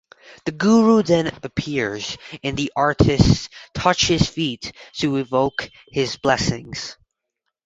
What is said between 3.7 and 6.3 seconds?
touch his feet to evoke his